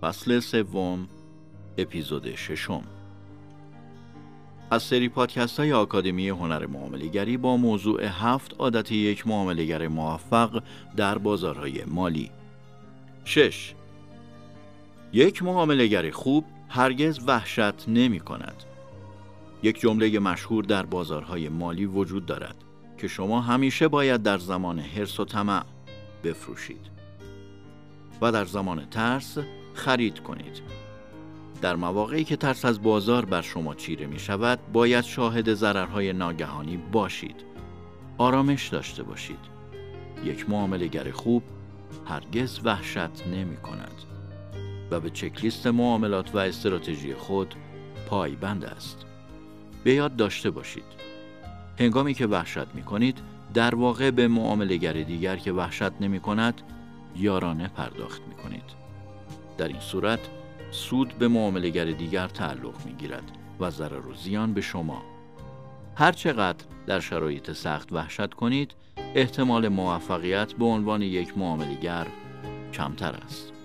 فصل 0.00 0.40
سوم 0.40 1.08
اپیزود 1.78 2.34
ششم 2.34 2.84
از 4.70 4.82
سری 4.82 5.08
پادکست 5.08 5.60
های 5.60 5.72
آکادمی 5.72 6.28
هنر 6.28 6.66
معاملگری 6.66 7.36
با 7.36 7.56
موضوع 7.56 8.04
هفت 8.04 8.54
عادت 8.58 8.92
یک 8.92 9.26
معاملگر 9.26 9.88
موفق 9.88 10.62
در 10.96 11.18
بازارهای 11.18 11.84
مالی 11.84 12.30
6. 13.24 13.74
یک 15.12 15.42
معاملگر 15.42 16.10
خوب 16.10 16.44
هرگز 16.68 17.20
وحشت 17.26 17.88
نمی 17.88 18.20
کند. 18.20 18.62
یک 19.62 19.80
جمله 19.80 20.18
مشهور 20.18 20.64
در 20.64 20.86
بازارهای 20.86 21.48
مالی 21.48 21.86
وجود 21.86 22.26
دارد 22.26 22.56
که 22.98 23.08
شما 23.08 23.40
همیشه 23.40 23.88
باید 23.88 24.22
در 24.22 24.38
زمان 24.38 24.78
حرس 24.78 25.20
و 25.20 25.24
طمع 25.24 25.64
بفروشید 26.24 26.90
و 28.20 28.32
در 28.32 28.44
زمان 28.44 28.84
ترس 28.90 29.38
خرید 29.78 30.20
کنید. 30.20 30.62
در 31.62 31.76
مواقعی 31.76 32.24
که 32.24 32.36
ترس 32.36 32.64
از 32.64 32.82
بازار 32.82 33.24
بر 33.24 33.42
شما 33.42 33.74
چیره 33.74 34.06
می 34.06 34.18
شود 34.18 34.58
باید 34.72 35.04
شاهد 35.04 35.54
ضررهای 35.54 36.12
ناگهانی 36.12 36.76
باشید. 36.76 37.44
آرامش 38.18 38.68
داشته 38.68 39.02
باشید. 39.02 39.38
یک 40.24 40.50
معاملگر 40.50 41.10
خوب 41.10 41.42
هرگز 42.06 42.60
وحشت 42.64 43.26
نمی 43.26 43.56
کند 43.56 43.94
و 44.90 45.00
به 45.00 45.10
چکلیست 45.10 45.66
معاملات 45.66 46.34
و 46.34 46.38
استراتژی 46.38 47.14
خود 47.14 47.54
پایبند 48.08 48.64
است. 48.64 49.06
به 49.84 49.94
یاد 49.94 50.16
داشته 50.16 50.50
باشید. 50.50 50.98
هنگامی 51.78 52.14
که 52.14 52.26
وحشت 52.26 52.74
می 52.74 52.82
کنید 52.82 53.18
در 53.54 53.74
واقع 53.74 54.10
به 54.10 54.28
معاملگر 54.28 54.92
دیگر 54.92 55.36
که 55.36 55.52
وحشت 55.52 56.00
نمی 56.00 56.20
کند 56.20 56.62
یارانه 57.16 57.68
پرداخت 57.68 58.22
می 58.28 58.34
کنید. 58.34 58.87
در 59.58 59.68
این 59.68 59.80
صورت 59.80 60.20
سود 60.70 61.18
به 61.18 61.28
معاملگر 61.28 61.84
دیگر 61.84 62.28
تعلق 62.28 62.86
می 62.86 62.92
گیرد 62.92 63.30
و 63.60 63.70
ضرر 63.70 64.06
و 64.06 64.14
زیان 64.14 64.54
به 64.54 64.60
شما. 64.60 65.02
هر 65.96 66.12
چقدر 66.12 66.64
در 66.86 67.00
شرایط 67.00 67.52
سخت 67.52 67.92
وحشت 67.92 68.34
کنید 68.34 68.74
احتمال 69.14 69.68
موفقیت 69.68 70.52
به 70.52 70.64
عنوان 70.64 71.02
یک 71.02 71.38
معاملگر 71.38 72.06
کمتر 72.72 73.12
است. 73.12 73.57